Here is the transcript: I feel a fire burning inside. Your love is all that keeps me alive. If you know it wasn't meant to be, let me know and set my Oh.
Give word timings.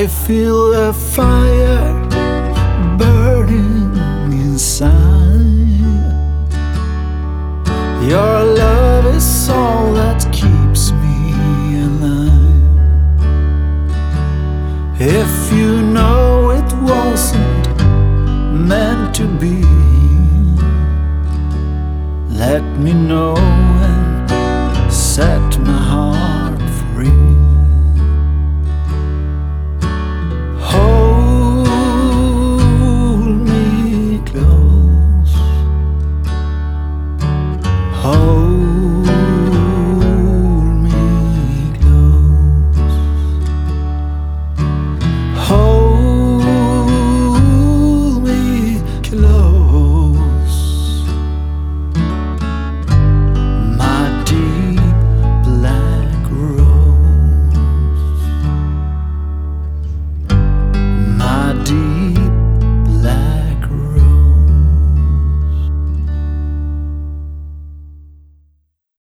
I 0.00 0.08
feel 0.08 0.74
a 0.74 0.92
fire 0.92 1.92
burning 2.98 3.94
inside. 4.32 4.90
Your 8.02 8.42
love 8.62 9.06
is 9.14 9.48
all 9.48 9.92
that 9.94 10.20
keeps 10.32 10.90
me 10.90 11.16
alive. 11.86 12.74
If 14.98 15.52
you 15.52 15.80
know 15.80 16.50
it 16.50 16.70
wasn't 16.90 17.66
meant 18.68 19.14
to 19.14 19.28
be, 19.44 19.62
let 22.34 22.64
me 22.80 22.94
know 22.94 23.36
and 23.36 24.92
set 24.92 25.56
my 25.60 25.73
Oh. 38.06 38.93